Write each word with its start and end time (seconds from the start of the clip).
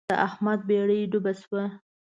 د 0.09 0.11
احمد 0.27 0.59
بېړۍ 0.67 0.99
ډوبه 1.11 1.33
شوه. 1.41 1.63